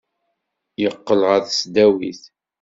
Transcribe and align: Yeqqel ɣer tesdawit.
Yeqqel 0.81 1.21
ɣer 1.29 1.41
tesdawit. 1.45 2.21